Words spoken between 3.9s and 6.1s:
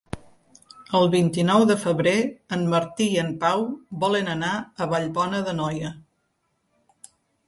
volen anar a Vallbona d'Anoia.